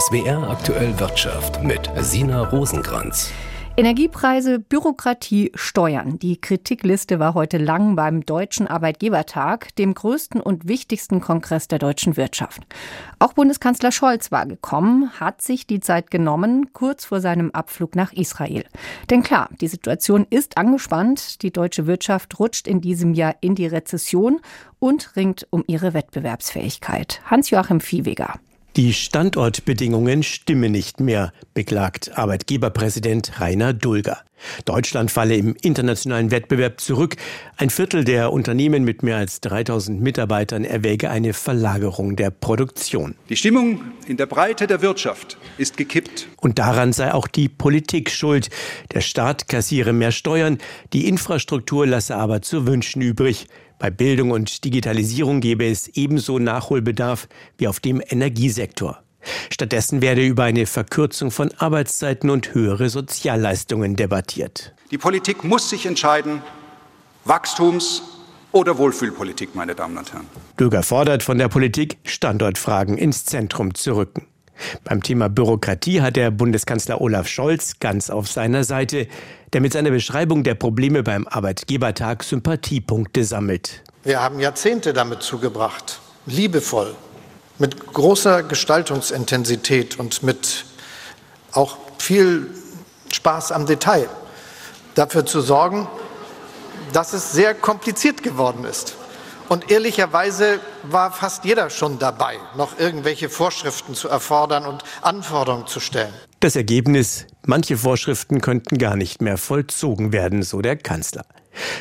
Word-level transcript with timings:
SWR 0.00 0.48
aktuell 0.48 0.98
Wirtschaft 0.98 1.62
mit 1.62 1.90
Sina 1.98 2.44
Rosenkranz. 2.44 3.30
Energiepreise, 3.76 4.58
Bürokratie, 4.58 5.52
Steuern. 5.54 6.18
Die 6.18 6.40
Kritikliste 6.40 7.18
war 7.18 7.34
heute 7.34 7.58
lang 7.58 7.96
beim 7.96 8.24
Deutschen 8.24 8.66
Arbeitgebertag, 8.66 9.76
dem 9.76 9.92
größten 9.92 10.40
und 10.40 10.66
wichtigsten 10.66 11.20
Kongress 11.20 11.68
der 11.68 11.80
deutschen 11.80 12.16
Wirtschaft. 12.16 12.62
Auch 13.18 13.34
Bundeskanzler 13.34 13.92
Scholz 13.92 14.32
war 14.32 14.46
gekommen, 14.46 15.10
hat 15.20 15.42
sich 15.42 15.66
die 15.66 15.80
Zeit 15.80 16.10
genommen, 16.10 16.72
kurz 16.72 17.04
vor 17.04 17.20
seinem 17.20 17.50
Abflug 17.50 17.94
nach 17.94 18.14
Israel. 18.14 18.64
Denn 19.10 19.22
klar, 19.22 19.50
die 19.60 19.68
Situation 19.68 20.26
ist 20.30 20.56
angespannt. 20.56 21.42
Die 21.42 21.52
deutsche 21.52 21.86
Wirtschaft 21.86 22.38
rutscht 22.38 22.66
in 22.66 22.80
diesem 22.80 23.12
Jahr 23.12 23.34
in 23.42 23.54
die 23.54 23.66
Rezession 23.66 24.40
und 24.78 25.14
ringt 25.16 25.46
um 25.50 25.62
ihre 25.66 25.92
Wettbewerbsfähigkeit. 25.92 27.20
Hans-Joachim 27.26 27.80
Viehweger. 27.80 28.40
Die 28.76 28.92
Standortbedingungen 28.92 30.22
stimmen 30.22 30.70
nicht 30.70 31.00
mehr, 31.00 31.32
beklagt 31.54 32.16
Arbeitgeberpräsident 32.16 33.40
Rainer 33.40 33.72
Dulger. 33.72 34.18
Deutschland 34.64 35.10
falle 35.10 35.36
im 35.36 35.54
internationalen 35.62 36.30
Wettbewerb 36.30 36.80
zurück. 36.80 37.16
Ein 37.56 37.70
Viertel 37.70 38.04
der 38.04 38.32
Unternehmen 38.32 38.84
mit 38.84 39.02
mehr 39.02 39.16
als 39.16 39.40
3000 39.40 40.00
Mitarbeitern 40.00 40.64
erwäge 40.64 41.10
eine 41.10 41.32
Verlagerung 41.32 42.16
der 42.16 42.30
Produktion. 42.30 43.14
Die 43.28 43.36
Stimmung 43.36 43.80
in 44.06 44.16
der 44.16 44.26
Breite 44.26 44.66
der 44.66 44.82
Wirtschaft 44.82 45.38
ist 45.58 45.76
gekippt. 45.76 46.28
Und 46.40 46.58
daran 46.58 46.92
sei 46.92 47.12
auch 47.12 47.28
die 47.28 47.48
Politik 47.48 48.10
schuld. 48.10 48.50
Der 48.92 49.00
Staat 49.00 49.48
kassiere 49.48 49.92
mehr 49.92 50.12
Steuern, 50.12 50.58
die 50.92 51.08
Infrastruktur 51.08 51.86
lasse 51.86 52.16
aber 52.16 52.42
zu 52.42 52.66
wünschen 52.66 53.02
übrig. 53.02 53.46
Bei 53.78 53.90
Bildung 53.90 54.30
und 54.30 54.64
Digitalisierung 54.64 55.40
gäbe 55.40 55.66
es 55.66 55.88
ebenso 55.88 56.38
Nachholbedarf 56.38 57.28
wie 57.56 57.66
auf 57.66 57.80
dem 57.80 58.02
Energiesektor. 58.06 59.02
Stattdessen 59.50 60.02
werde 60.02 60.24
über 60.24 60.44
eine 60.44 60.66
Verkürzung 60.66 61.30
von 61.30 61.52
Arbeitszeiten 61.58 62.30
und 62.30 62.54
höhere 62.54 62.88
Sozialleistungen 62.88 63.96
debattiert. 63.96 64.74
Die 64.90 64.98
Politik 64.98 65.44
muss 65.44 65.70
sich 65.70 65.86
entscheiden, 65.86 66.42
Wachstums- 67.24 68.02
oder 68.52 68.78
Wohlfühlpolitik, 68.78 69.54
meine 69.54 69.74
Damen 69.74 69.96
und 69.96 70.12
Herren. 70.12 70.26
Döger 70.58 70.82
fordert 70.82 71.22
von 71.22 71.38
der 71.38 71.48
Politik, 71.48 71.98
Standortfragen 72.04 72.98
ins 72.98 73.24
Zentrum 73.24 73.74
zu 73.74 73.96
rücken. 73.96 74.26
Beim 74.84 75.02
Thema 75.02 75.28
Bürokratie 75.28 76.02
hat 76.02 76.16
der 76.16 76.30
Bundeskanzler 76.30 77.00
Olaf 77.00 77.28
Scholz 77.28 77.78
ganz 77.80 78.10
auf 78.10 78.28
seiner 78.28 78.64
Seite, 78.64 79.06
der 79.52 79.60
mit 79.60 79.72
seiner 79.72 79.90
Beschreibung 79.90 80.42
der 80.42 80.54
Probleme 80.54 81.02
beim 81.02 81.26
Arbeitgebertag 81.26 82.22
Sympathiepunkte 82.22 83.24
sammelt. 83.24 83.82
Wir 84.02 84.20
haben 84.20 84.40
Jahrzehnte 84.40 84.92
damit 84.92 85.22
zugebracht, 85.22 86.00
liebevoll, 86.26 86.94
mit 87.60 87.92
großer 87.92 88.42
Gestaltungsintensität 88.42 89.98
und 89.98 90.22
mit 90.22 90.64
auch 91.52 91.76
viel 91.98 92.48
Spaß 93.12 93.52
am 93.52 93.66
Detail 93.66 94.08
dafür 94.94 95.24
zu 95.26 95.40
sorgen, 95.40 95.86
dass 96.92 97.12
es 97.12 97.32
sehr 97.32 97.54
kompliziert 97.54 98.22
geworden 98.22 98.64
ist. 98.64 98.96
Und 99.48 99.70
ehrlicherweise 99.70 100.60
war 100.84 101.12
fast 101.12 101.44
jeder 101.44 101.70
schon 101.70 101.98
dabei, 101.98 102.38
noch 102.56 102.78
irgendwelche 102.78 103.28
Vorschriften 103.28 103.94
zu 103.94 104.08
erfordern 104.08 104.64
und 104.64 104.84
Anforderungen 105.02 105.66
zu 105.66 105.80
stellen. 105.80 106.14
Das 106.38 106.56
Ergebnis, 106.56 107.26
manche 107.44 107.76
Vorschriften 107.76 108.40
könnten 108.40 108.78
gar 108.78 108.96
nicht 108.96 109.20
mehr 109.20 109.36
vollzogen 109.36 110.12
werden, 110.12 110.42
so 110.42 110.62
der 110.62 110.76
Kanzler. 110.76 111.24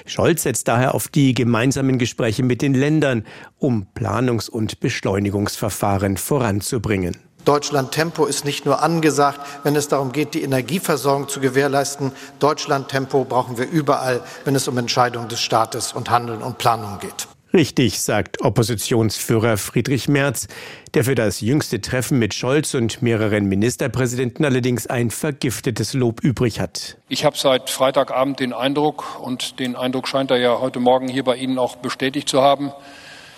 Scholz 0.05 0.43
setzt 0.43 0.67
daher 0.67 0.95
auf 0.95 1.07
die 1.07 1.33
gemeinsamen 1.33 1.97
Gespräche 1.97 2.43
mit 2.43 2.61
den 2.61 2.73
Ländern, 2.73 3.25
um 3.57 3.87
Planungs- 3.95 4.49
und 4.49 4.79
Beschleunigungsverfahren 4.79 6.17
voranzubringen. 6.17 7.17
Deutschland 7.45 7.91
Tempo 7.91 8.25
ist 8.25 8.45
nicht 8.45 8.65
nur 8.65 8.83
angesagt, 8.83 9.39
wenn 9.63 9.75
es 9.75 9.87
darum 9.87 10.11
geht, 10.11 10.33
die 10.33 10.43
Energieversorgung 10.43 11.29
zu 11.29 11.39
gewährleisten. 11.39 12.11
Deutschland 12.39 12.89
Tempo 12.89 13.23
brauchen 13.23 13.57
wir 13.57 13.67
überall, 13.67 14.21
wenn 14.43 14.55
es 14.55 14.67
um 14.67 14.77
Entscheidungen 14.77 15.29
des 15.29 15.41
Staates 15.41 15.93
und 15.93 16.09
Handeln 16.09 16.41
und 16.41 16.57
Planung 16.57 16.99
geht. 16.99 17.27
Richtig, 17.51 17.99
sagt 17.99 18.41
Oppositionsführer 18.41 19.57
Friedrich 19.57 20.07
Merz, 20.07 20.47
der 20.93 21.03
für 21.03 21.15
das 21.15 21.41
jüngste 21.41 21.81
Treffen 21.81 22.19
mit 22.19 22.35
Scholz 22.35 22.75
und 22.75 23.01
mehreren 23.01 23.45
Ministerpräsidenten 23.45 24.45
allerdings 24.45 24.85
ein 24.85 25.09
vergiftetes 25.09 25.93
Lob 25.93 26.21
übrig 26.23 26.59
hat. 26.59 26.97
Ich 27.07 27.25
habe 27.25 27.35
seit 27.37 27.71
Freitagabend 27.71 28.39
den 28.39 28.53
Eindruck, 28.53 29.19
und 29.19 29.59
den 29.59 29.75
Eindruck 29.75 30.07
scheint 30.07 30.29
er 30.29 30.37
ja 30.37 30.59
heute 30.59 30.79
Morgen 30.79 31.07
hier 31.07 31.23
bei 31.23 31.37
Ihnen 31.37 31.57
auch 31.57 31.77
bestätigt 31.77 32.29
zu 32.29 32.43
haben, 32.43 32.71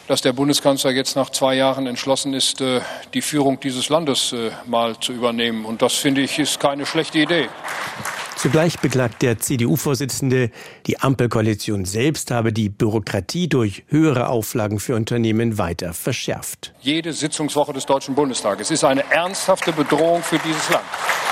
dass 0.10 0.22
der 0.22 0.34
Bundeskanzler 0.34 0.92
jetzt 0.92 1.16
nach 1.16 1.30
zwei 1.30 1.56
Jahren 1.56 1.88
entschlossen 1.88 2.34
ist, 2.34 2.60
äh, 2.60 2.82
die 3.14 3.22
Führung 3.22 3.62
dieses 3.62 3.88
Landes 3.88 4.34
äh, 4.34 4.52
mal 4.66 5.00
zu 5.00 5.14
übernehmen. 5.14 5.64
Und 5.64 5.82
das 5.82 5.94
finde 5.94 6.20
ich 6.20 6.38
ist 6.38 6.60
keine 6.60 6.86
schlechte 6.86 7.20
Idee. 7.20 7.48
Zugleich 8.36 8.80
beklagt 8.80 9.22
der 9.22 9.38
CDU-Vorsitzende, 9.40 10.50
die 10.88 11.00
Ampelkoalition 11.00 11.86
selbst 11.86 12.32
habe 12.32 12.52
die 12.52 12.70
Bürokratie 12.70 13.48
durch 13.48 13.84
höhere 13.88 14.30
Auflagen 14.30 14.80
für 14.80 14.96
Unternehmen 14.96 15.58
weiter 15.58 15.94
verschärft. 15.94 16.74
Jede 16.82 17.14
Sitzungswoche 17.14 17.74
des 17.74 17.86
Deutschen 17.86 18.16
Bundestages 18.16 18.72
ist 18.72 18.84
eine 18.84 19.10
ernsthafte 19.12 19.72
Bedrohung 19.72 20.24
für 20.24 20.40
dieses 20.40 20.70
Land. 20.70 20.86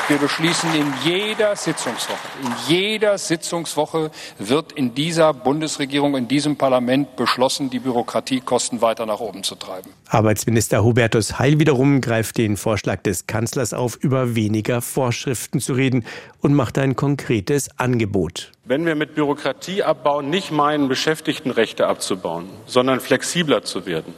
Wir 0.10 0.18
beschließen 0.18 0.74
in 0.74 0.92
jeder 1.04 1.56
Sitzungswoche, 1.56 2.18
in 2.44 2.52
jeder 2.68 3.20
Sitzungswoche 3.20 4.10
wird 4.40 4.72
in 4.72 4.96
dieser 4.96 5.36
Bundesregierung, 5.36 6.18
in 6.18 6.28
diesem 6.28 6.56
Parlament 6.56 7.16
beschlossen, 7.16 7.70
die 7.70 7.78
Bürokratiekosten 7.78 8.82
weiter 8.82 9.06
nach 9.06 9.20
oben 9.20 9.44
zu 9.44 9.54
treiben. 9.54 9.92
Arbeitsminister 10.08 10.84
Hubertus 10.84 11.38
Heil 11.38 11.60
wiederum 11.60 12.02
greift 12.02 12.40
den 12.40 12.58
Vorschlag 12.58 13.04
des 13.04 13.28
Kanzlers 13.28 13.72
auf, 13.72 13.98
über 13.98 14.34
weniger 14.34 14.82
Vorschriften 14.82 15.60
zu 15.60 15.74
reden 15.74 16.04
und 16.42 16.56
macht 16.56 16.80
ein 16.80 16.96
konkretes 16.96 17.70
Angebot. 17.78 18.52
Wenn 18.66 18.88
wir 18.88 18.96
mit 18.96 19.14
Bürokratieabbau 19.14 20.24
nicht 20.24 20.50
meinen, 20.52 20.88
Beschäftigtenrechte 20.88 21.86
abzubauen, 21.86 22.50
sondern 22.66 23.00
flexibler 23.00 23.62
zu 23.62 23.86
werden, 23.86 24.16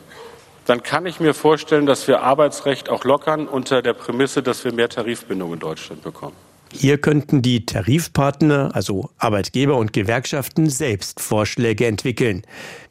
dann 0.65 0.83
kann 0.83 1.05
ich 1.05 1.19
mir 1.19 1.33
vorstellen, 1.33 1.85
dass 1.85 2.07
wir 2.07 2.21
Arbeitsrecht 2.21 2.89
auch 2.89 3.03
lockern 3.03 3.47
unter 3.47 3.81
der 3.81 3.93
Prämisse, 3.93 4.43
dass 4.43 4.63
wir 4.63 4.73
mehr 4.73 4.89
Tarifbindung 4.89 5.53
in 5.53 5.59
Deutschland 5.59 6.03
bekommen. 6.03 6.35
Hier 6.73 6.99
könnten 6.99 7.41
die 7.41 7.65
Tarifpartner, 7.65 8.71
also 8.73 9.09
Arbeitgeber 9.17 9.75
und 9.75 9.91
Gewerkschaften, 9.91 10.69
selbst 10.69 11.19
Vorschläge 11.19 11.85
entwickeln. 11.85 12.43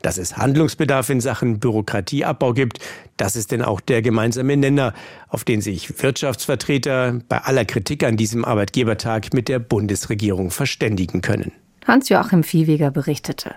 Dass 0.02 0.18
es 0.18 0.36
Handlungsbedarf 0.36 1.08
in 1.08 1.22
Sachen 1.22 1.60
Bürokratieabbau 1.60 2.52
gibt, 2.52 2.78
das 3.16 3.36
ist 3.36 3.52
denn 3.52 3.62
auch 3.62 3.80
der 3.80 4.02
gemeinsame 4.02 4.56
Nenner, 4.58 4.92
auf 5.28 5.44
den 5.44 5.62
sich 5.62 6.02
Wirtschaftsvertreter 6.02 7.20
bei 7.26 7.38
aller 7.38 7.64
Kritik 7.64 8.04
an 8.04 8.18
diesem 8.18 8.44
Arbeitgebertag 8.44 9.32
mit 9.32 9.48
der 9.48 9.60
Bundesregierung 9.60 10.50
verständigen 10.50 11.22
können. 11.22 11.52
Hans-Joachim 11.86 12.44
Viehweger 12.44 12.90
berichtete 12.90 13.54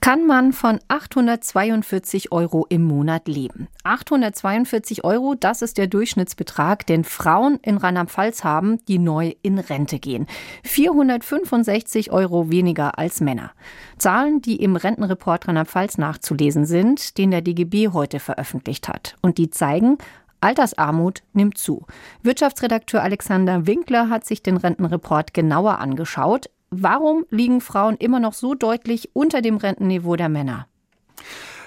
kann 0.00 0.26
man 0.26 0.52
von 0.52 0.78
842 0.88 2.32
Euro 2.32 2.66
im 2.68 2.82
Monat 2.82 3.28
leben. 3.28 3.68
842 3.84 5.04
Euro, 5.04 5.34
das 5.38 5.62
ist 5.62 5.78
der 5.78 5.86
Durchschnittsbetrag, 5.86 6.86
den 6.86 7.04
Frauen 7.04 7.58
in 7.62 7.76
Rheinland-Pfalz 7.76 8.44
haben, 8.44 8.78
die 8.86 8.98
neu 8.98 9.34
in 9.42 9.58
Rente 9.58 9.98
gehen. 9.98 10.26
465 10.64 12.12
Euro 12.12 12.50
weniger 12.50 12.98
als 12.98 13.20
Männer. 13.20 13.52
Zahlen, 13.98 14.40
die 14.40 14.56
im 14.56 14.76
Rentenreport 14.76 15.48
Rheinland-Pfalz 15.48 15.98
nachzulesen 15.98 16.64
sind, 16.64 17.18
den 17.18 17.30
der 17.30 17.42
DGB 17.42 17.88
heute 17.88 18.20
veröffentlicht 18.20 18.88
hat. 18.88 19.16
Und 19.20 19.38
die 19.38 19.50
zeigen, 19.50 19.98
Altersarmut 20.40 21.22
nimmt 21.32 21.58
zu. 21.58 21.86
Wirtschaftsredakteur 22.22 23.02
Alexander 23.02 23.66
Winkler 23.66 24.08
hat 24.08 24.24
sich 24.24 24.42
den 24.42 24.56
Rentenreport 24.56 25.34
genauer 25.34 25.78
angeschaut. 25.78 26.48
Warum 26.72 27.26
liegen 27.30 27.60
Frauen 27.60 27.96
immer 27.96 28.20
noch 28.20 28.32
so 28.32 28.54
deutlich 28.54 29.10
unter 29.12 29.42
dem 29.42 29.56
Rentenniveau 29.56 30.14
der 30.14 30.28
Männer? 30.28 30.68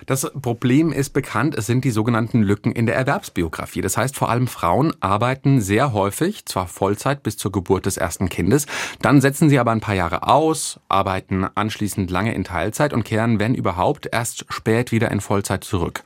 Das 0.06 0.32
Problem 0.42 0.94
ist 0.94 1.10
bekannt, 1.10 1.56
es 1.56 1.66
sind 1.66 1.84
die 1.84 1.92
sogenannten 1.92 2.42
Lücken 2.42 2.72
in 2.72 2.86
der 2.86 2.96
Erwerbsbiografie. 2.96 3.82
Das 3.82 3.98
heißt, 3.98 4.16
vor 4.16 4.30
allem 4.30 4.48
Frauen 4.48 4.94
arbeiten 5.02 5.60
sehr 5.60 5.92
häufig, 5.92 6.46
zwar 6.46 6.68
Vollzeit 6.68 7.22
bis 7.22 7.36
zur 7.36 7.52
Geburt 7.52 7.86
des 7.86 7.98
ersten 7.98 8.30
Kindes, 8.30 8.66
dann 9.02 9.20
setzen 9.20 9.50
sie 9.50 9.60
aber 9.60 9.72
ein 9.72 9.82
paar 9.82 9.96
Jahre 9.96 10.26
aus, 10.28 10.80
arbeiten 10.88 11.48
anschließend 11.54 12.10
lange 12.10 12.34
in 12.34 12.46
Teilzeit 12.46 12.94
und 12.94 13.04
kehren, 13.04 13.40
wenn 13.40 13.56
überhaupt, 13.56 14.08
erst 14.10 14.46
spät 14.54 14.94
wieder 14.94 15.12
in 15.12 15.20
Vollzeit 15.20 15.66
zurück. 15.66 16.04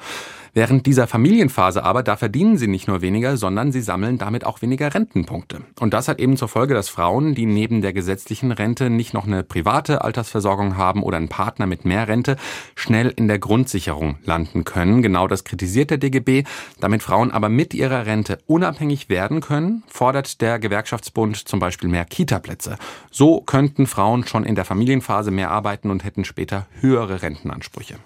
Während 0.58 0.88
dieser 0.88 1.06
Familienphase 1.06 1.84
aber, 1.84 2.02
da 2.02 2.18
verdienen 2.18 2.58
sie 2.58 2.66
nicht 2.66 2.88
nur 2.88 3.02
weniger, 3.02 3.38
sondern 3.38 3.72
sie 3.72 3.82
sammeln 3.82 4.18
damit 4.18 4.44
auch 4.44 4.64
weniger 4.64 4.92
Rentenpunkte. 4.92 5.62
Und 5.80 5.94
das 5.94 6.08
hat 6.08 6.20
eben 6.20 6.36
zur 6.36 6.48
Folge, 6.48 6.74
dass 6.74 6.90
Frauen, 6.90 7.36
die 7.36 7.46
neben 7.46 7.84
der 7.84 7.94
gesetzlichen 7.94 8.52
Rente 8.52 8.90
nicht 8.90 9.14
noch 9.14 9.28
eine 9.28 9.44
private 9.44 10.04
Altersversorgung 10.04 10.76
haben 10.76 11.04
oder 11.04 11.18
einen 11.18 11.30
Partner 11.30 11.68
mit 11.68 11.86
mehr 11.86 12.08
Rente, 12.08 12.38
schnell 12.74 13.14
in 13.16 13.28
der 13.28 13.38
Grundsicherung 13.38 14.18
landen 14.24 14.64
können. 14.64 15.04
Genau 15.04 15.28
das 15.28 15.44
kritisiert 15.44 15.92
der 15.92 16.00
DGB. 16.00 16.44
Damit 16.80 17.04
Frauen 17.04 17.30
aber 17.30 17.50
mit 17.50 17.76
ihrer 17.76 18.08
Rente 18.08 18.40
unabhängig 18.48 19.10
werden 19.10 19.42
können, 19.42 19.84
fordert 19.86 20.42
der 20.42 20.58
Gewerkschaftsbund 20.58 21.38
zum 21.48 21.60
Beispiel 21.60 21.88
mehr 21.88 22.06
Kita-Plätze. 22.06 22.78
So 23.12 23.42
könnten 23.42 23.86
Frauen 23.86 24.26
schon 24.26 24.44
in 24.44 24.56
der 24.56 24.66
Familienphase 24.66 25.30
mehr 25.30 25.52
arbeiten 25.52 25.92
und 25.92 26.04
hätten 26.04 26.26
später 26.26 26.66
höhere 26.82 27.22
Rentenansprüche. 27.22 27.98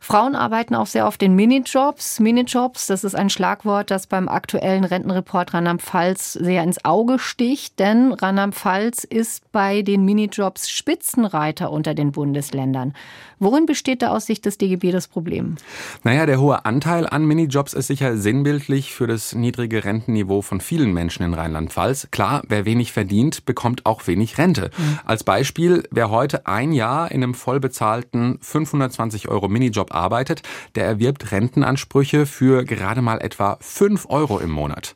Frauen 0.00 0.36
arbeiten 0.36 0.74
auch 0.74 0.86
sehr 0.86 1.06
oft 1.06 1.22
in 1.22 1.34
Minijobs. 1.34 2.20
Minijobs, 2.20 2.86
das 2.86 3.04
ist 3.04 3.14
ein 3.14 3.30
Schlagwort, 3.30 3.90
das 3.90 4.06
beim 4.06 4.28
aktuellen 4.28 4.84
Rentenreport 4.84 5.52
Rheinland-Pfalz 5.52 6.34
sehr 6.34 6.62
ins 6.62 6.84
Auge 6.84 7.18
sticht, 7.18 7.78
denn 7.78 8.12
Rheinland-Pfalz 8.12 9.04
ist 9.04 9.50
bei 9.52 9.82
den 9.82 10.04
Minijobs 10.04 10.70
Spitzenreiter 10.70 11.70
unter 11.72 11.94
den 11.94 12.12
Bundesländern. 12.12 12.94
Worin 13.40 13.66
besteht 13.66 14.02
da 14.02 14.08
aus 14.08 14.26
Sicht 14.26 14.46
des 14.46 14.58
DGB 14.58 14.90
das 14.90 15.06
Problem? 15.06 15.56
Naja, 16.02 16.26
der 16.26 16.40
hohe 16.40 16.64
Anteil 16.64 17.06
an 17.06 17.24
Minijobs 17.24 17.72
ist 17.72 17.86
sicher 17.86 18.16
sinnbildlich 18.16 18.94
für 18.94 19.06
das 19.06 19.34
niedrige 19.34 19.84
Rentenniveau 19.84 20.42
von 20.42 20.60
vielen 20.60 20.92
Menschen 20.92 21.22
in 21.24 21.34
Rheinland-Pfalz. 21.34 22.08
Klar, 22.10 22.42
wer 22.48 22.64
wenig 22.64 22.92
verdient, 22.92 23.44
bekommt 23.44 23.86
auch 23.86 24.06
wenig 24.06 24.38
Rente. 24.38 24.70
Mhm. 24.76 24.98
Als 25.04 25.22
Beispiel, 25.22 25.84
wer 25.90 26.10
heute 26.10 26.46
ein 26.46 26.72
Jahr 26.72 27.10
in 27.10 27.22
einem 27.22 27.34
vollbezahlten 27.34 28.38
520 28.40 29.28
Euro 29.28 29.48
Minijob 29.48 29.87
arbeitet, 29.90 30.42
der 30.74 30.84
erwirbt 30.84 31.32
Rentenansprüche 31.32 32.26
für 32.26 32.64
gerade 32.64 33.02
mal 33.02 33.20
etwa 33.20 33.58
5 33.60 34.06
Euro 34.08 34.38
im 34.38 34.50
Monat. 34.50 34.94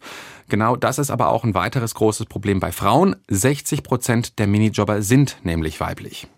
Genau 0.49 0.77
das 0.77 0.99
ist 0.99 1.11
aber 1.11 1.29
auch 1.29 1.45
ein 1.45 1.55
weiteres 1.55 1.95
großes 1.95 2.27
Problem 2.27 2.61
bei 2.61 2.73
Frauen. 2.73 3.17
60 3.29 3.83
Prozent 3.83 4.39
der 4.39 4.47
Minijobber 4.47 5.03
sind 5.03 5.39
nämlich 5.43 5.81
weiblich. 5.81 6.29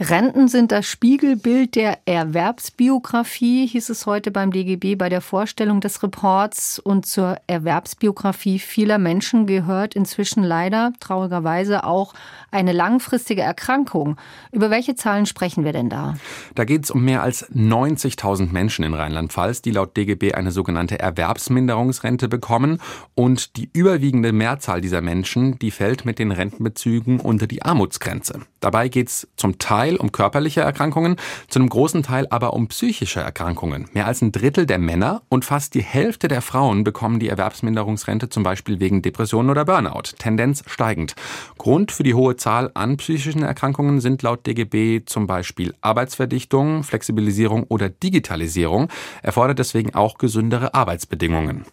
Renten 0.00 0.46
sind 0.46 0.70
das 0.70 0.86
Spiegelbild 0.86 1.74
der 1.74 1.98
Erwerbsbiografie, 2.04 3.66
hieß 3.66 3.88
es 3.88 4.06
heute 4.06 4.30
beim 4.30 4.52
DGB 4.52 4.94
bei 4.94 5.08
der 5.08 5.20
Vorstellung 5.20 5.80
des 5.80 6.04
Reports. 6.04 6.78
Und 6.78 7.04
zur 7.04 7.38
Erwerbsbiografie 7.48 8.60
vieler 8.60 8.98
Menschen 8.98 9.46
gehört 9.48 9.96
inzwischen 9.96 10.44
leider 10.44 10.92
traurigerweise 11.00 11.82
auch 11.82 12.14
eine 12.52 12.72
langfristige 12.72 13.42
Erkrankung. 13.42 14.16
Über 14.52 14.70
welche 14.70 14.94
Zahlen 14.94 15.26
sprechen 15.26 15.64
wir 15.64 15.72
denn 15.72 15.90
da? 15.90 16.14
Da 16.54 16.64
geht 16.64 16.84
es 16.84 16.92
um 16.92 17.04
mehr 17.04 17.22
als 17.24 17.50
90.000 17.50 18.52
Menschen 18.52 18.84
in 18.84 18.94
Rheinland-Pfalz, 18.94 19.62
die 19.62 19.72
laut 19.72 19.96
DGB 19.96 20.32
eine 20.32 20.52
sogenannte 20.52 21.00
Erwerbsminderungsrente 21.00 22.28
bekommen. 22.28 22.80
Und 23.16 23.56
die 23.56 23.68
überwiegende 23.72 24.32
Mehrzahl 24.32 24.80
dieser 24.80 25.00
Menschen, 25.00 25.58
die 25.58 25.72
fällt 25.72 26.04
mit 26.04 26.20
den 26.20 26.30
Rentenbezügen 26.30 27.18
unter 27.18 27.48
die 27.48 27.62
Armutsgrenze. 27.62 28.42
Dabei 28.60 28.88
geht 28.88 29.08
es 29.08 29.28
zum 29.36 29.58
Teil 29.58 29.87
Teil 29.88 29.96
um 29.96 30.12
körperliche 30.12 30.60
Erkrankungen, 30.60 31.16
zu 31.48 31.58
einem 31.58 31.68
großen 31.68 32.02
Teil 32.02 32.26
aber 32.30 32.52
um 32.52 32.68
psychische 32.68 33.20
Erkrankungen. 33.20 33.88
Mehr 33.92 34.06
als 34.06 34.20
ein 34.22 34.32
Drittel 34.32 34.66
der 34.66 34.78
Männer 34.78 35.22
und 35.28 35.44
fast 35.44 35.74
die 35.74 35.82
Hälfte 35.82 36.28
der 36.28 36.42
Frauen 36.42 36.84
bekommen 36.84 37.18
die 37.18 37.28
Erwerbsminderungsrente 37.28 38.28
zum 38.28 38.42
Beispiel 38.42 38.80
wegen 38.80 39.02
Depressionen 39.02 39.50
oder 39.50 39.64
Burnout. 39.64 40.14
Tendenz 40.18 40.62
steigend. 40.66 41.14
Grund 41.56 41.92
für 41.92 42.02
die 42.02 42.14
hohe 42.14 42.36
Zahl 42.36 42.70
an 42.74 42.96
psychischen 42.98 43.42
Erkrankungen 43.42 44.00
sind 44.00 44.22
laut 44.22 44.46
DGB 44.46 45.04
zum 45.06 45.26
Beispiel 45.26 45.74
Arbeitsverdichtung, 45.80 46.82
Flexibilisierung 46.82 47.64
oder 47.64 47.88
Digitalisierung, 47.88 48.88
erfordert 49.22 49.58
deswegen 49.58 49.94
auch 49.94 50.18
gesündere 50.18 50.74
Arbeitsbedingungen. 50.74 51.64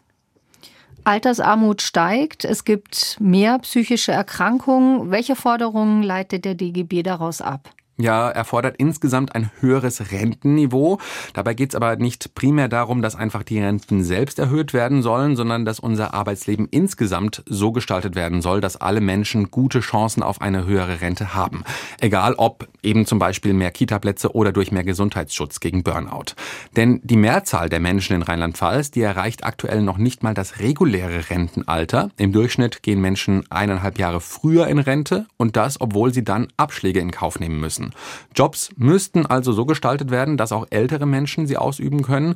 Altersarmut 1.06 1.84
steigt, 1.84 2.46
es 2.46 2.64
gibt 2.66 3.18
mehr 3.20 3.60
psychische 3.60 4.12
Erkrankungen. 4.12 5.12
Welche 5.12 5.36
Forderungen 5.36 6.02
leitet 6.02 6.46
der 6.46 6.56
DGB 6.56 7.04
daraus 7.04 7.42
ab? 7.42 7.70
Ja, 7.98 8.30
erfordert 8.30 8.76
insgesamt 8.78 9.36
ein 9.36 9.52
höheres 9.62 10.12
Rentenniveau. 10.12 11.00
Dabei 11.34 11.54
geht 11.54 11.70
es 11.70 11.76
aber 11.76 11.96
nicht 11.96 12.36
primär 12.36 12.68
darum, 12.68 13.02
dass 13.02 13.16
einfach 13.16 13.44
die 13.44 13.60
Renten 13.60 14.04
selbst 14.04 14.38
erhöht 14.38 14.74
werden 14.74 15.02
sollen, 15.02 15.36
sondern 15.36 15.64
dass 15.64 15.80
unser 15.80 16.14
Arbeitsleben 16.14 16.68
insgesamt 16.70 17.44
so 17.46 17.72
gestaltet 17.72 18.16
werden 18.16 18.42
soll, 18.42 18.60
dass 18.60 18.76
alle 18.76 19.00
Menschen 19.00 19.50
gute 19.50 19.80
Chancen 19.80 20.24
auf 20.24 20.42
eine 20.42 20.66
höhere 20.66 21.00
Rente 21.02 21.34
haben. 21.34 21.64
Egal 22.02 22.36
ob 22.36 22.68
eben 22.84 23.06
zum 23.06 23.18
Beispiel 23.18 23.54
mehr 23.54 23.72
Kitaplätze 23.72 24.36
oder 24.36 24.52
durch 24.52 24.72
mehr 24.72 24.84
Gesundheitsschutz 24.84 25.62
gegen 25.62 25.84
Burnout. 25.84 26.36
Denn 26.76 27.00
die 27.04 27.18
Mehrzahl 27.18 27.70
der 27.70 27.80
Menschen 27.80 28.16
in 28.16 28.24
Rheinland-Pfalz, 28.24 28.92
die 28.92 29.02
erreicht 29.02 29.46
aktuell 29.46 29.82
noch 29.82 29.98
nicht 29.98 30.22
mal 30.22 30.34
das 30.34 30.60
reguläre 30.60 31.30
Rentenalter. 31.30 32.10
Im 32.18 32.34
Durchschnitt 32.34 32.84
gehen 32.84 33.00
Menschen 33.00 33.44
eineinhalb 33.50 34.00
Jahre 34.00 34.20
früher 34.20 34.68
in 34.68 34.80
Rente 34.80 35.28
und 35.38 35.56
das, 35.56 35.80
obwohl 35.80 36.14
sie 36.14 36.24
dann 36.24 36.48
Abschläge 36.58 37.00
in 37.00 37.12
Kauf 37.12 37.40
nehmen 37.40 37.60
müssen 37.60 37.85
müssen. 37.86 37.94
Jobs 38.36 38.70
müssten 38.78 39.26
also 39.26 39.52
so 39.52 39.66
gestaltet 39.66 40.12
werden, 40.12 40.38
dass 40.38 40.52
auch 40.52 40.68
ältere 40.70 41.06
Menschen 41.06 41.48
sie 41.48 41.58
ausüben 41.58 42.04
können. 42.04 42.36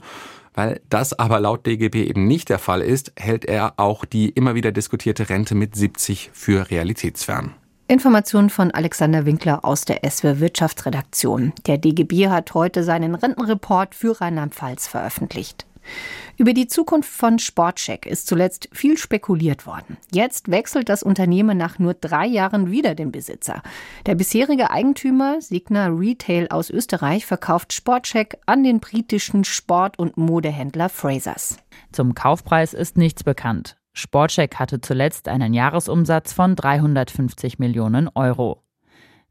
Weil 0.56 0.82
das 0.90 1.18
aber 1.18 1.40
laut 1.40 1.66
DGB 1.66 2.06
eben 2.06 2.28
nicht 2.28 2.50
der 2.50 2.60
Fall 2.60 2.82
ist, 2.82 3.14
hält 3.16 3.46
er 3.46 3.74
auch 3.78 4.04
die 4.04 4.30
immer 4.30 4.56
wieder 4.56 4.72
diskutierte 4.72 5.30
Rente 5.30 5.56
mit 5.56 5.76
70 5.76 6.32
für 6.34 6.70
realitätsfern. 6.70 7.54
Informationen 7.88 8.50
von 8.50 8.72
Alexander 8.72 9.26
Winkler 9.26 9.64
aus 9.64 9.86
der 9.86 10.02
SWR 10.08 10.40
Wirtschaftsredaktion. 10.40 11.54
Der 11.66 11.78
DGB 11.78 12.28
hat 12.28 12.54
heute 12.54 12.84
seinen 12.84 13.16
Rentenreport 13.16 13.96
für 13.96 14.20
Rheinland-Pfalz 14.20 14.88
veröffentlicht. 14.88 15.66
Über 16.38 16.54
die 16.54 16.68
Zukunft 16.68 17.10
von 17.10 17.38
Sportcheck 17.38 18.06
ist 18.06 18.28
zuletzt 18.28 18.70
viel 18.72 18.98
spekuliert 18.98 19.66
worden. 19.66 19.98
Jetzt 20.12 20.50
wechselt 20.50 20.88
das 20.88 21.04
Unternehmen 21.04 21.58
nach 21.58 21.80
nur 21.80 21.94
drei 21.94 22.26
Jahren 22.26 22.72
wieder 22.72 22.96
den 22.96 23.12
Besitzer. 23.12 23.62
Der 24.06 24.16
bisherige 24.16 24.72
Eigentümer, 24.72 25.42
Signa 25.42 25.88
Retail 25.88 26.48
aus 26.50 26.70
Österreich, 26.70 27.26
verkauft 27.26 27.74
Sportcheck 27.74 28.38
an 28.46 28.64
den 28.64 28.80
britischen 28.80 29.44
Sport- 29.44 30.00
und 30.00 30.16
Modehändler 30.16 30.90
Frasers. 30.90 31.58
Zum 31.92 32.16
Kaufpreis 32.16 32.74
ist 32.74 32.98
nichts 32.98 33.24
bekannt. 33.24 33.76
Sportcheck 33.94 34.56
hatte 34.56 34.80
zuletzt 34.80 35.28
einen 35.28 35.54
Jahresumsatz 35.54 36.32
von 36.32 36.56
350 36.56 37.60
Millionen 37.60 38.10
Euro. 38.16 38.64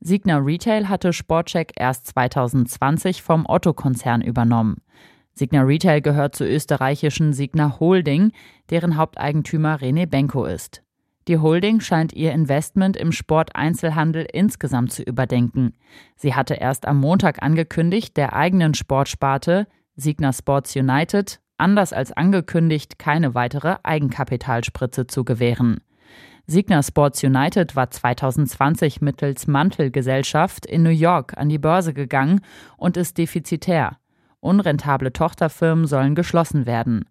Signa 0.01 0.39
Retail 0.39 0.89
hatte 0.89 1.13
Sportcheck 1.13 1.73
erst 1.77 2.07
2020 2.09 3.23
vom 3.23 3.47
Otto-Konzern 3.49 4.21
übernommen. 4.21 4.83
Signa 5.39 5.63
Retail 5.63 6.01
gehört 6.01 6.35
zur 6.35 6.49
österreichischen 6.49 7.33
Signa 7.33 7.79
Holding, 7.79 8.33
deren 8.71 8.97
Haupteigentümer 8.97 9.77
René 9.79 10.07
Benko 10.07 10.45
ist. 10.45 10.83
Die 11.29 11.39
Holding 11.39 11.81
scheint 11.81 12.13
ihr 12.13 12.33
Investment 12.33 12.97
im 12.97 13.13
Sporteinzelhandel 13.13 14.27
insgesamt 14.33 14.93
zu 14.93 15.03
überdenken. 15.03 15.75
Sie 16.17 16.35
hatte 16.35 16.55
erst 16.55 16.89
am 16.89 16.99
Montag 16.99 17.43
angekündigt, 17.43 18.17
der 18.17 18.35
eigenen 18.35 18.75
Sportsparte 18.75 19.67
Signa 19.95 20.33
Sports 20.33 20.75
United 20.75 21.41
anders 21.59 21.93
als 21.93 22.13
angekündigt 22.13 22.99
keine 22.99 23.35
weitere 23.35 23.77
Eigenkapitalspritze 23.83 25.07
zu 25.07 25.25
gewähren. 25.25 25.81
Signa 26.47 26.83
Sports 26.83 27.23
United 27.23 27.77
war 27.77 27.91
2020 27.91 29.03
mittels 29.03 29.47
Mantelgesellschaft 29.47 30.65
in 30.65 30.83
New 30.83 30.89
York 30.89 31.37
an 31.37 31.51
die 31.51 31.59
Börse 31.59 31.93
gegangen 31.93 32.41
und 32.79 32.97
ist 32.97 33.19
defizitär. 33.19 33.99
Unrentable 34.41 35.13
Tochterfirmen 35.13 35.87
sollen 35.87 36.15
geschlossen 36.15 36.67
werden. 36.67 37.05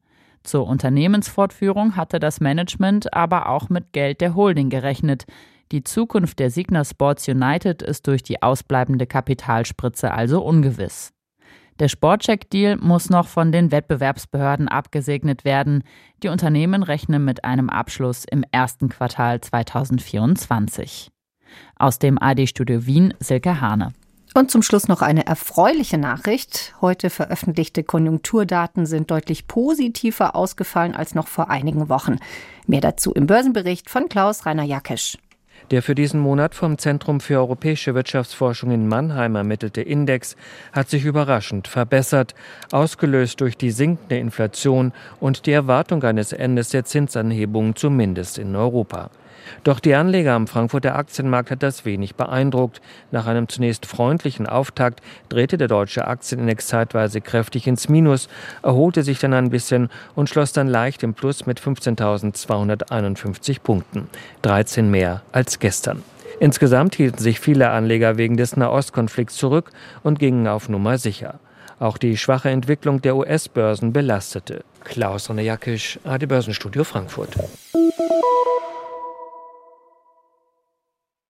Zur 0.43 0.67
Unternehmensfortführung 0.67 1.95
hatte 1.95 2.19
das 2.19 2.39
Management 2.39 3.13
aber 3.13 3.49
auch 3.49 3.69
mit 3.69 3.91
Geld 3.91 4.21
der 4.21 4.35
Holding 4.35 4.69
gerechnet. 4.69 5.25
Die 5.71 5.83
Zukunft 5.83 6.39
der 6.39 6.49
Signa 6.49 6.85
Sports 6.85 7.27
United 7.27 7.81
ist 7.81 8.07
durch 8.07 8.23
die 8.23 8.41
ausbleibende 8.41 9.05
Kapitalspritze 9.05 10.13
also 10.13 10.41
ungewiss. 10.41 11.11
Der 11.79 11.89
Sportcheck-Deal 11.89 12.77
muss 12.77 13.09
noch 13.09 13.27
von 13.27 13.51
den 13.51 13.71
Wettbewerbsbehörden 13.71 14.67
abgesegnet 14.67 15.45
werden. 15.45 15.83
Die 16.23 16.29
Unternehmen 16.29 16.81
rechnen 16.81 17.23
mit 17.23 17.43
einem 17.43 17.69
Abschluss 17.69 18.25
im 18.25 18.43
ersten 18.51 18.89
Quartal 18.89 19.41
2024. 19.41 21.11
Aus 21.75 21.99
dem 21.99 22.17
AD-Studio 22.19 22.85
Wien 22.87 23.13
Silke 23.19 23.61
Hane. 23.61 23.93
Und 24.37 24.51
zum 24.51 24.61
Schluss 24.61 24.87
noch 24.87 25.01
eine 25.01 25.25
erfreuliche 25.25 25.97
Nachricht. 25.97 26.75
Heute 26.79 27.09
veröffentlichte 27.09 27.83
Konjunkturdaten 27.83 28.85
sind 28.85 29.09
deutlich 29.09 29.47
positiver 29.47 30.35
ausgefallen 30.35 30.93
als 30.93 31.15
noch 31.15 31.27
vor 31.27 31.49
einigen 31.49 31.89
Wochen. 31.89 32.17
Mehr 32.67 32.81
dazu 32.81 33.11
im 33.13 33.25
Börsenbericht 33.25 33.89
von 33.89 34.09
Klaus 34.09 34.45
Rainer 34.45 34.61
Jakesch. 34.61 35.17
Der 35.71 35.81
für 35.81 35.95
diesen 35.95 36.19
Monat 36.19 36.53
vom 36.53 36.77
Zentrum 36.77 37.19
für 37.19 37.39
europäische 37.39 37.95
Wirtschaftsforschung 37.95 38.69
in 38.69 38.87
Mannheim 38.87 39.33
ermittelte 39.33 39.81
Index 39.81 40.35
hat 40.71 40.87
sich 40.87 41.03
überraschend 41.03 41.67
verbessert, 41.67 42.35
ausgelöst 42.71 43.41
durch 43.41 43.57
die 43.57 43.71
sinkende 43.71 44.19
Inflation 44.19 44.93
und 45.19 45.47
die 45.47 45.51
Erwartung 45.51 46.03
eines 46.03 46.31
Endes 46.31 46.69
der 46.69 46.85
Zinsanhebungen 46.85 47.75
zumindest 47.75 48.37
in 48.37 48.55
Europa. 48.55 49.09
Doch 49.63 49.79
die 49.79 49.95
Anleger 49.95 50.33
am 50.33 50.47
Frankfurter 50.47 50.95
Aktienmarkt 50.95 51.51
hat 51.51 51.63
das 51.63 51.85
wenig 51.85 52.15
beeindruckt. 52.15 52.81
Nach 53.11 53.25
einem 53.25 53.49
zunächst 53.49 53.85
freundlichen 53.85 54.47
Auftakt 54.47 55.01
drehte 55.29 55.57
der 55.57 55.67
deutsche 55.67 56.07
Aktienindex 56.07 56.67
zeitweise 56.67 57.21
kräftig 57.21 57.67
ins 57.67 57.89
Minus, 57.89 58.29
erholte 58.63 59.03
sich 59.03 59.19
dann 59.19 59.33
ein 59.33 59.49
bisschen 59.49 59.89
und 60.15 60.29
schloss 60.29 60.53
dann 60.53 60.67
leicht 60.67 61.03
im 61.03 61.13
Plus 61.13 61.45
mit 61.45 61.59
15.251 61.59 63.61
Punkten, 63.61 64.07
13 64.41 64.89
mehr 64.89 65.21
als 65.31 65.59
gestern. 65.59 66.03
Insgesamt 66.39 66.95
hielten 66.95 67.17
sich 67.17 67.39
viele 67.39 67.71
Anleger 67.71 68.17
wegen 68.17 68.37
des 68.37 68.57
Nahostkonflikts 68.57 69.37
zurück 69.37 69.71
und 70.03 70.19
gingen 70.19 70.47
auf 70.47 70.69
Nummer 70.69 70.97
sicher. 70.97 71.39
Auch 71.79 71.97
die 71.97 72.17
schwache 72.17 72.49
Entwicklung 72.49 73.01
der 73.01 73.15
US-Börsen 73.15 73.93
belastete. 73.93 74.63
Klaus 74.83 75.29
Ronne 75.29 75.43
Jakisch, 75.43 75.99
AD 76.03 76.25
Börsenstudio 76.25 76.83
Frankfurt. 76.83 77.35